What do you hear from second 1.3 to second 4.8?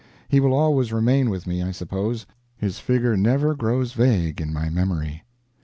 me, I suppose; his figure never grows vague in my